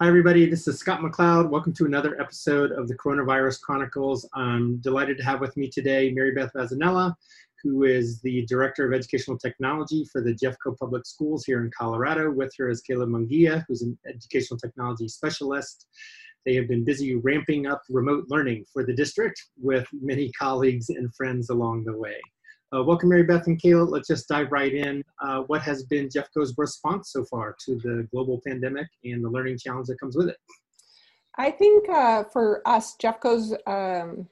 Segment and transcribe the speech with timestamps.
[0.00, 0.48] Hi, everybody.
[0.48, 1.50] This is Scott McLeod.
[1.50, 4.28] Welcome to another episode of the Coronavirus Chronicles.
[4.32, 7.12] I'm delighted to have with me today Mary Beth Vazzanella,
[7.64, 12.30] who is the Director of Educational Technology for the Jeffco Public Schools here in Colorado.
[12.30, 15.88] With her is Kayla Munguia, who's an Educational Technology Specialist.
[16.46, 21.12] They have been busy ramping up remote learning for the district with many colleagues and
[21.16, 22.20] friends along the way.
[22.74, 23.88] Uh, welcome, Mary Beth and Kayla.
[23.88, 25.02] Let's just dive right in.
[25.22, 29.56] Uh, what has been Jeffco's response so far to the global pandemic and the learning
[29.58, 30.36] challenge that comes with it?
[31.38, 34.28] I think uh, for us, Jeffco's um,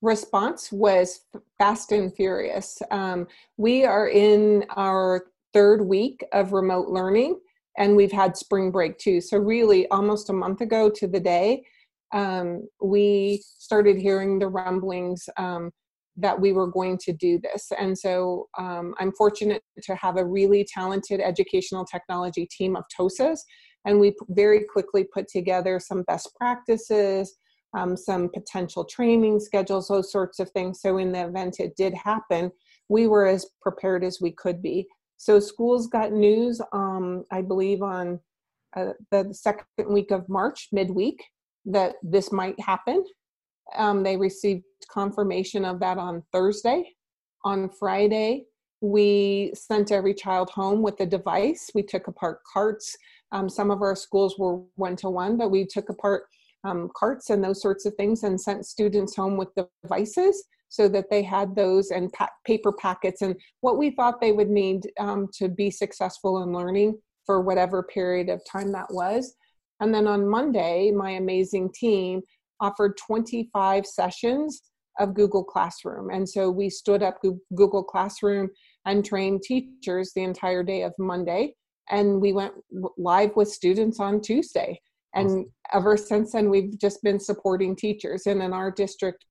[0.00, 1.20] response was
[1.56, 2.82] fast and furious.
[2.90, 7.38] Um, we are in our third week of remote learning,
[7.78, 9.20] and we've had spring break too.
[9.20, 11.64] So, really, almost a month ago to the day,
[12.12, 15.70] um, we started hearing the rumblings um,
[16.16, 17.72] that we were going to do this.
[17.78, 23.40] And so um, I'm fortunate to have a really talented educational technology team of TOSAs.
[23.84, 27.36] And we very quickly put together some best practices,
[27.74, 30.80] um, some potential training schedules, those sorts of things.
[30.80, 32.52] So in the event it did happen,
[32.88, 34.86] we were as prepared as we could be.
[35.16, 38.20] So schools got news, um, I believe, on
[38.76, 41.22] uh, the second week of March, midweek,
[41.64, 43.04] that this might happen.
[43.76, 46.94] Um, they received confirmation of that on Thursday.
[47.44, 48.44] On Friday,
[48.80, 51.70] we sent every child home with a device.
[51.74, 52.96] We took apart carts.
[53.30, 56.24] Um, some of our schools were one to one, but we took apart
[56.64, 60.88] um, carts and those sorts of things and sent students home with the devices so
[60.88, 64.90] that they had those and pa- paper packets and what we thought they would need
[64.98, 69.34] um, to be successful in learning for whatever period of time that was.
[69.80, 72.22] And then on Monday, my amazing team
[72.62, 74.62] offered 25 sessions
[74.98, 76.10] of Google Classroom.
[76.10, 77.18] And so we stood up
[77.54, 78.48] Google Classroom
[78.86, 81.54] and trained teachers the entire day of Monday.
[81.90, 82.54] And we went
[82.96, 84.80] live with students on Tuesday.
[85.14, 85.52] And awesome.
[85.74, 88.26] ever since then, we've just been supporting teachers.
[88.26, 89.26] And in our district,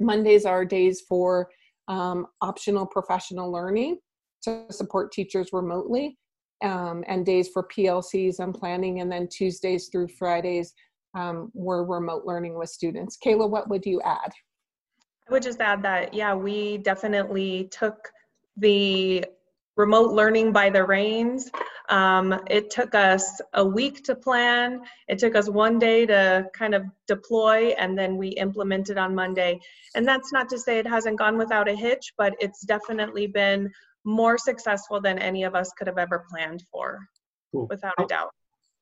[0.00, 1.48] Mondays are days for
[1.88, 3.98] um, optional professional learning
[4.42, 6.18] to support teachers remotely,
[6.62, 9.00] um, and days for PLCs and planning.
[9.00, 10.72] And then Tuesdays through Fridays
[11.16, 13.16] um, were remote learning with students.
[13.16, 14.30] Kayla, what would you add?
[15.28, 17.96] I would just add that, yeah, we definitely took
[18.56, 19.24] the
[19.76, 21.50] remote learning by the reins.
[21.88, 24.82] Um, it took us a week to plan.
[25.08, 29.58] It took us one day to kind of deploy, and then we implemented on Monday.
[29.94, 33.70] And that's not to say it hasn't gone without a hitch, but it's definitely been
[34.04, 37.00] more successful than any of us could have ever planned for,
[37.52, 37.66] cool.
[37.68, 38.30] without a doubt.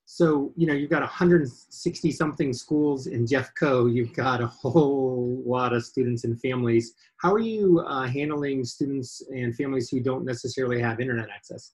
[0.06, 3.92] So, you know, you've got 160 something schools in Jeffco.
[3.92, 6.94] You've got a whole lot of students and families.
[7.16, 11.72] How are you uh, handling students and families who don't necessarily have internet access?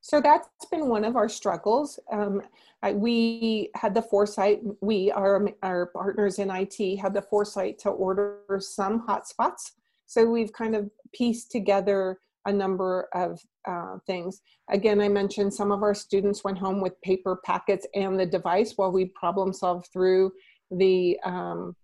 [0.00, 1.98] So that's been one of our struggles.
[2.12, 2.42] Um,
[2.82, 7.90] I, we had the foresight, we, our, our partners in IT, had the foresight to
[7.90, 9.72] order some hotspots.
[10.06, 13.38] So we've kind of pieced together a number of
[13.68, 14.40] uh, things.
[14.70, 18.72] Again, I mentioned some of our students went home with paper packets and the device
[18.76, 20.32] while we problem solved through
[20.70, 21.76] the um,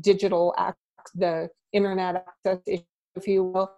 [0.00, 0.78] digital act,
[1.14, 2.82] the internet access
[3.14, 3.70] if you will.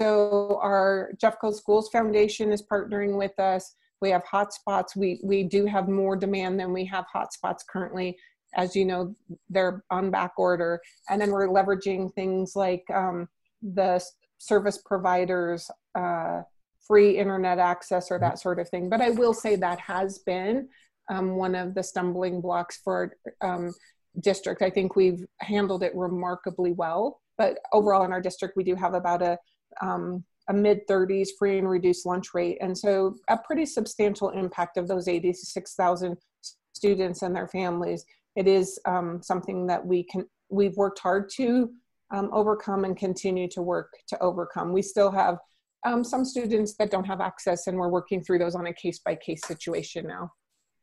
[0.00, 3.74] So our Jeffco Schools Foundation is partnering with us.
[4.00, 4.96] We have hotspots.
[4.96, 8.16] We we do have more demand than we have hotspots currently.
[8.56, 9.14] As you know,
[9.48, 13.28] they're on back order, and then we're leveraging things like um,
[13.62, 14.04] the
[14.38, 16.42] service providers uh,
[16.86, 18.88] free internet access or that sort of thing.
[18.88, 20.68] But I will say that has been
[21.10, 23.72] um, one of the stumbling blocks for um,
[24.20, 24.62] district.
[24.62, 27.20] I think we've handled it remarkably well.
[27.36, 29.38] But overall, in our district, we do have about a
[29.80, 34.76] um, a mid 30s free and reduced lunch rate, and so a pretty substantial impact
[34.76, 36.16] of those 86,000
[36.74, 38.04] students and their families.
[38.36, 41.70] It is um, something that we can we've worked hard to
[42.14, 44.72] um, overcome and continue to work to overcome.
[44.72, 45.38] We still have
[45.84, 49.00] um, some students that don't have access, and we're working through those on a case
[49.00, 50.30] by case situation now.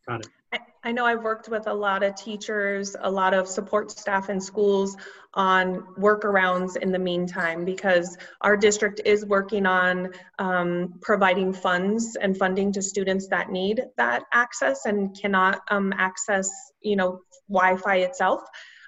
[0.08, 0.62] Got it.
[0.83, 4.42] I know I've worked with a lot of teachers, a lot of support staff in
[4.42, 4.98] schools
[5.36, 12.36] on workarounds in the meantime because our district is working on um, providing funds and
[12.36, 16.50] funding to students that need that access and cannot um, access,
[16.81, 18.42] you know, Wi-Fi itself.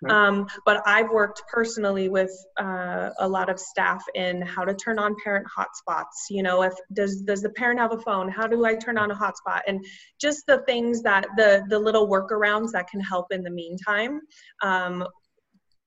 [0.10, 5.00] Um, but I've worked personally with uh, a lot of staff in how to turn
[5.00, 6.30] on parent hotspots.
[6.30, 8.30] You know, if does does the parent have a phone?
[8.30, 9.62] How do I turn on a hotspot?
[9.68, 9.86] And
[10.20, 14.22] just the things that the the little workarounds that can help in the meantime.
[14.62, 15.06] Um,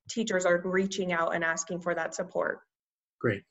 [0.09, 2.61] teachers are reaching out and asking for that support.
[3.21, 3.43] Great.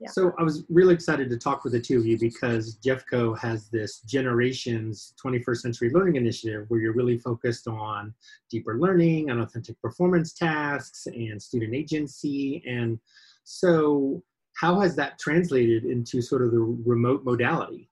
[0.00, 0.10] Yeah.
[0.10, 3.68] So I was really excited to talk with the two of you because Jeffco has
[3.68, 8.12] this Generations 21st Century Learning Initiative where you're really focused on
[8.50, 12.62] deeper learning, on authentic performance tasks, and student agency.
[12.66, 12.98] And
[13.44, 14.22] so,
[14.56, 17.88] how has that translated into sort of the remote modality?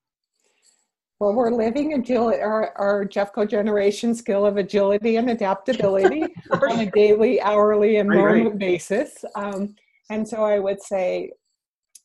[1.23, 6.91] Well, we're living agility, our, our Jeffco generation skill of agility and adaptability on a
[6.91, 8.59] daily, hourly, and moment right, right.
[8.59, 9.25] basis.
[9.37, 9.77] Um,
[10.11, 11.31] and so I would say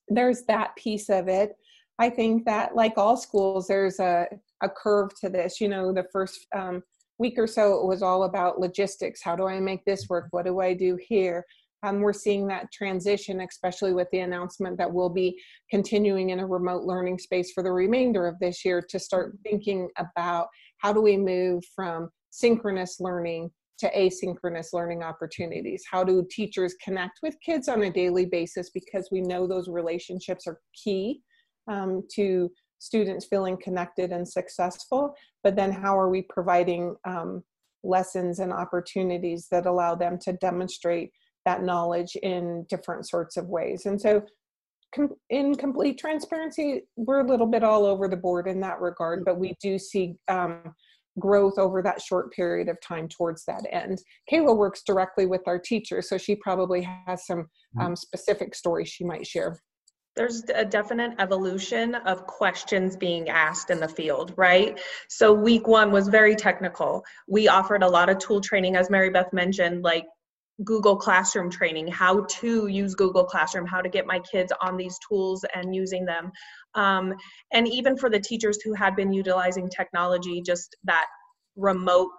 [0.09, 1.55] there's that piece of it.
[1.99, 4.27] I think that, like all schools, there's a,
[4.61, 5.59] a curve to this.
[5.59, 6.83] You know, the first um,
[7.17, 9.23] week or so, it was all about logistics.
[9.23, 10.27] How do I make this work?
[10.31, 11.43] What do I do here?
[11.83, 15.39] Um, we're seeing that transition, especially with the announcement that we'll be
[15.69, 19.87] continuing in a remote learning space for the remainder of this year to start thinking
[19.97, 20.47] about
[20.79, 25.83] how do we move from synchronous learning to asynchronous learning opportunities.
[25.89, 30.47] How do teachers connect with kids on a daily basis because we know those relationships
[30.47, 31.21] are key
[31.67, 35.13] um, to students feeling connected and successful.
[35.43, 37.43] But then, how are we providing um,
[37.83, 41.11] lessons and opportunities that allow them to demonstrate
[41.45, 43.85] that knowledge in different sorts of ways.
[43.85, 44.21] And so,
[44.93, 49.23] com- in complete transparency, we're a little bit all over the board in that regard,
[49.23, 50.73] but we do see um,
[51.19, 53.99] growth over that short period of time towards that end.
[54.31, 57.81] Kayla works directly with our teachers, so she probably has some mm-hmm.
[57.81, 59.57] um, specific stories she might share
[60.17, 64.79] there's a definite evolution of questions being asked in the field, right?
[65.07, 67.05] So week one was very technical.
[67.27, 70.05] We offered a lot of tool training, as Mary Beth mentioned, like
[70.63, 74.97] Google Classroom training, how to use Google Classroom, how to get my kids on these
[75.07, 76.31] tools and using them.
[76.73, 77.13] Um,
[77.53, 81.05] and even for the teachers who had been utilizing technology, just that
[81.55, 82.09] remote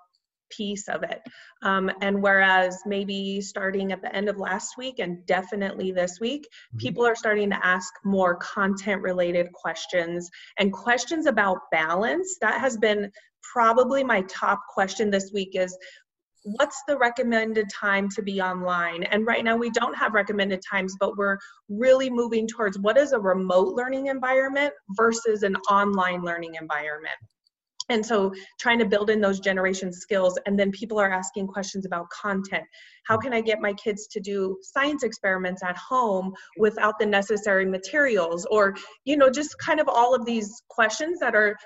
[0.50, 1.20] piece of it.
[1.62, 6.42] Um, and whereas maybe starting at the end of last week and definitely this week,
[6.42, 6.78] mm-hmm.
[6.78, 12.36] people are starting to ask more content related questions and questions about balance.
[12.40, 13.10] That has been
[13.52, 15.76] probably my top question this week is
[16.56, 19.04] what's the recommended time to be online?
[19.04, 23.12] And right now we don't have recommended times but we're really moving towards what is
[23.12, 27.16] a remote learning environment versus an online learning environment.
[27.90, 31.86] And so trying to build in those generation skills and then people are asking questions
[31.86, 32.64] about content.
[33.06, 37.64] How can i get my kids to do science experiments at home without the necessary
[37.64, 38.46] materials?
[38.50, 38.74] Or
[39.04, 41.56] you know just kind of all of these questions that are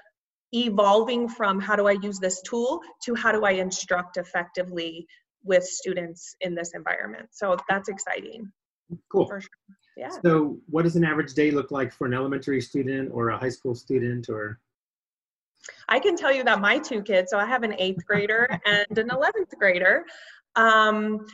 [0.52, 5.06] evolving from how do I use this tool to how do I instruct effectively
[5.44, 7.28] with students in this environment.
[7.32, 8.52] So that's exciting.
[9.10, 9.26] Cool.
[9.26, 9.42] Sure.
[9.96, 10.10] Yeah.
[10.24, 13.48] So what does an average day look like for an elementary student or a high
[13.48, 14.58] school student or?
[15.88, 18.98] I can tell you that my two kids, so I have an eighth grader and
[18.98, 20.04] an 11th grader.
[20.56, 21.26] Um,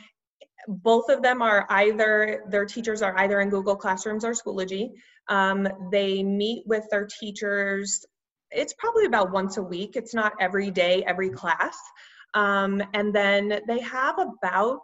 [0.67, 4.91] both of them are either, their teachers are either in Google Classrooms or Schoology.
[5.29, 8.05] Um, they meet with their teachers
[8.51, 9.95] it's probably about once a week.
[9.95, 11.77] It's not every day, every class.
[12.33, 14.81] Um, and then they have about,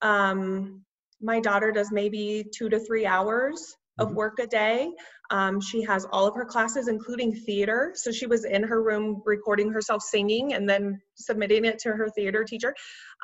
[0.00, 0.84] um,
[1.20, 4.16] my daughter does maybe two to three hours of mm-hmm.
[4.16, 4.90] work a day.
[5.30, 7.92] Um, she has all of her classes, including theater.
[7.94, 12.08] So she was in her room recording herself singing and then submitting it to her
[12.10, 12.74] theater teacher.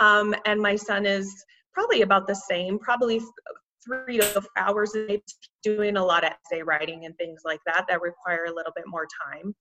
[0.00, 3.20] Um, and my son is probably about the same, probably
[3.84, 5.22] three to four hours a day
[5.62, 8.84] doing a lot of essay writing and things like that that require a little bit
[8.86, 9.54] more time.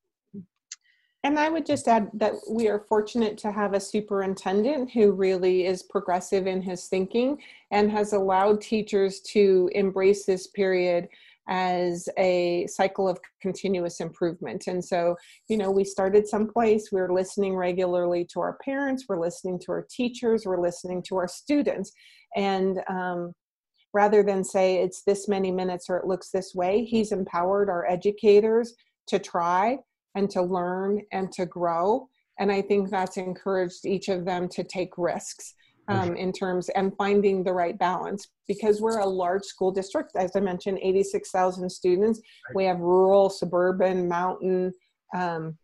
[1.23, 5.65] And I would just add that we are fortunate to have a superintendent who really
[5.65, 11.09] is progressive in his thinking and has allowed teachers to embrace this period
[11.49, 14.67] as a cycle of continuous improvement.
[14.67, 15.15] And so,
[15.49, 19.71] you know, we started someplace, we we're listening regularly to our parents, we're listening to
[19.71, 21.91] our teachers, we're listening to our students.
[22.35, 23.33] And um,
[23.93, 27.85] rather than say it's this many minutes or it looks this way, he's empowered our
[27.89, 28.73] educators
[29.07, 29.77] to try
[30.15, 32.07] and to learn and to grow.
[32.39, 35.53] And I think that's encouraged each of them to take risks
[35.87, 40.11] um, in terms and finding the right balance because we're a large school district.
[40.15, 42.19] As I mentioned, 86,000 students.
[42.53, 44.73] We have rural, suburban, mountain,
[45.15, 45.57] um,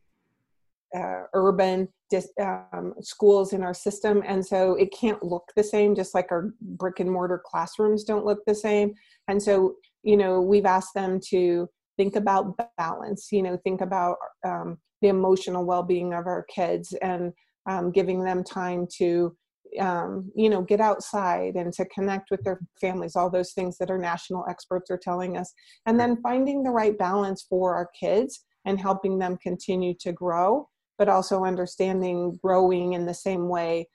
[0.96, 5.96] uh, urban dis, um, schools in our system and so it can't look the same
[5.96, 8.94] just like our brick and mortar classrooms don't look the same.
[9.28, 14.18] And so you know we've asked them to think about balance you know think about
[14.46, 17.34] um, the emotional well-being of our kids and
[17.70, 19.36] um, giving them time to
[19.80, 23.90] um, you know get outside and to connect with their families all those things that
[23.90, 25.54] our national experts are telling us.
[25.86, 30.70] And then finding the right balance for our kids and helping them continue to grow
[30.98, 33.88] but also understanding growing in the same way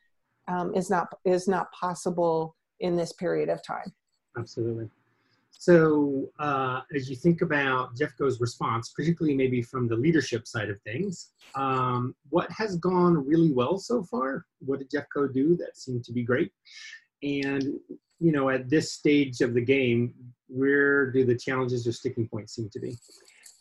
[0.49, 3.93] um, is not is not possible in this period of time.
[4.37, 4.89] Absolutely.
[5.51, 10.81] So, uh, as you think about Jeffco's response, particularly maybe from the leadership side of
[10.83, 14.47] things, um, what has gone really well so far?
[14.61, 16.53] What did Jeffco do that seemed to be great?
[17.25, 17.65] And
[18.21, 20.15] you know, at this stage of the game,
[20.49, 22.97] where do the challenges or sticking points seem to be?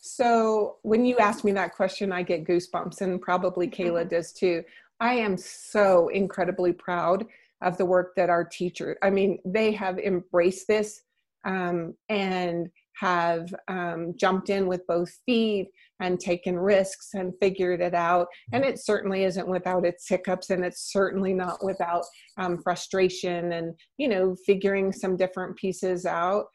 [0.08, 4.64] So, when you ask me that question, I get goosebumps, and probably Kayla does too.
[5.00, 7.26] I am so incredibly proud
[7.62, 11.02] of the work that our teachers, I mean, they have embraced this
[11.46, 17.94] um, and have um, jumped in with both feet and taken risks and figured it
[17.94, 18.28] out.
[18.54, 22.06] And it certainly isn't without its hiccups, and it's certainly not without
[22.38, 26.46] um, frustration and you know figuring some different pieces out.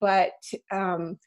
[0.00, 0.32] But
[0.70, 1.18] um,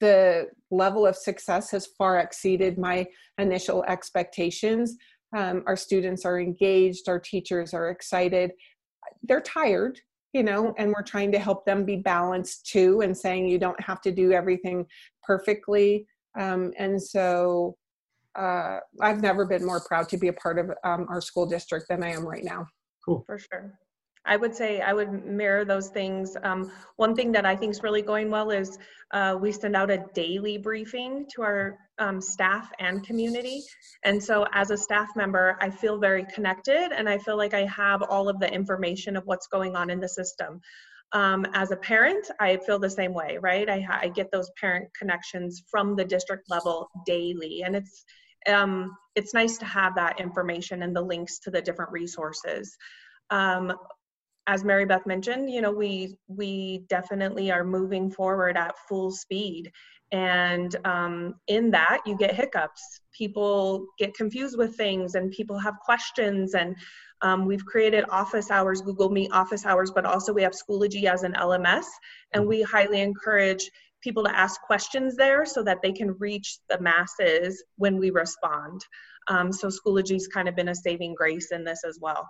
[0.00, 3.06] the level of success has far exceeded my
[3.38, 4.96] initial expectations.
[5.36, 8.52] Um, our students are engaged, our teachers are excited.
[9.22, 10.00] They're tired,
[10.32, 13.80] you know and we're trying to help them be balanced too and saying you don't
[13.80, 14.86] have to do everything
[15.22, 16.06] perfectly
[16.38, 17.76] um, and so
[18.36, 21.86] uh, i've never been more proud to be a part of um, our school district
[21.88, 22.66] than i am right now
[23.04, 23.78] cool for sure
[24.24, 26.36] I would say I would mirror those things.
[26.42, 28.78] Um, one thing that I think is really going well is
[29.12, 33.62] uh, we send out a daily briefing to our um, staff and community.
[34.04, 37.64] And so, as a staff member, I feel very connected and I feel like I
[37.66, 40.60] have all of the information of what's going on in the system.
[41.12, 43.68] Um, as a parent, I feel the same way, right?
[43.68, 48.04] I, I, get those parent connections from the district level daily, and it's
[48.48, 52.74] um, it's nice to have that information and the links to the different resources.
[53.28, 53.74] Um,
[54.46, 59.70] as Mary Beth mentioned, you know, we we definitely are moving forward at full speed,
[60.10, 63.00] and um, in that you get hiccups.
[63.16, 66.54] People get confused with things, and people have questions.
[66.54, 66.76] And
[67.20, 71.22] um, we've created office hours, Google Meet office hours, but also we have Schoology as
[71.22, 71.86] an LMS,
[72.32, 73.70] and we highly encourage
[74.02, 78.80] people to ask questions there so that they can reach the masses when we respond.
[79.28, 82.28] Um, so Schoology's kind of been a saving grace in this as well.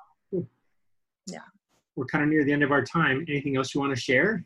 [1.27, 1.39] Yeah
[1.97, 3.25] we're kind of near the end of our time.
[3.29, 4.45] Anything else you want to share?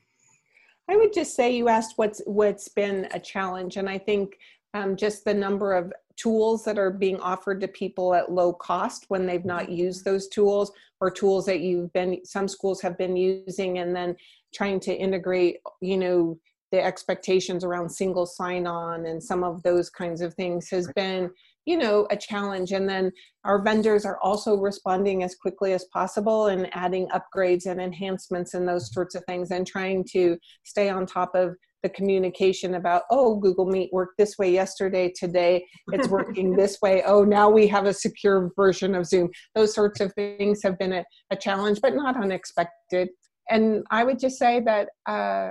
[0.88, 4.38] I would just say you asked what's what's been a challenge, and I think
[4.74, 9.04] um, just the number of tools that are being offered to people at low cost
[9.08, 13.16] when they've not used those tools, or tools that you've been some schools have been
[13.16, 14.16] using, and then
[14.54, 16.38] trying to integrate, you know,
[16.72, 21.30] the expectations around single sign on and some of those kinds of things has been
[21.66, 22.72] you know a challenge.
[22.72, 23.12] And then
[23.44, 28.66] our vendors are also responding as quickly as possible and adding upgrades and enhancements and
[28.66, 33.36] those sorts of things and trying to stay on top of the communication about oh
[33.36, 37.02] google meet worked this way yesterday today it's working this way.
[37.04, 39.28] Oh now we have a secure version of zoom.
[39.54, 43.10] Those sorts of things have been a, a challenge but not unexpected.
[43.50, 45.50] And i would just say that uh,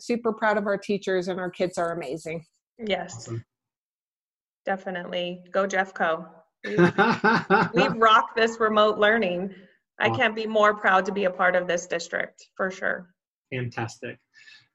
[0.00, 2.44] super proud of our teachers and our kids are amazing.
[2.78, 3.14] Yes.
[3.16, 3.44] Awesome
[4.64, 5.44] definitely.
[5.52, 6.28] Go Jeffco.
[6.64, 6.78] We've,
[7.96, 9.54] rocked this remote learning.
[9.98, 13.14] I can't be more proud to be a part of this district for sure.
[13.52, 14.18] Fantastic.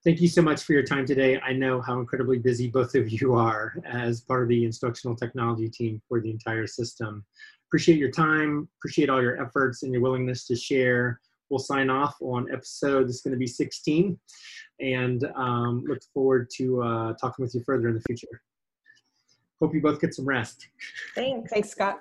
[0.05, 1.39] Thank you so much for your time today.
[1.41, 5.69] I know how incredibly busy both of you are as part of the instructional technology
[5.69, 7.25] team for the entire system.
[7.67, 11.19] Appreciate your time, appreciate all your efforts and your willingness to share.
[11.49, 14.17] We'll sign off on episode, this is going to be 16,
[14.79, 18.41] and um, look forward to uh, talking with you further in the future.
[19.59, 20.67] Hope you both get some rest.
[21.15, 21.51] Thanks.
[21.51, 21.99] Thanks, Scott.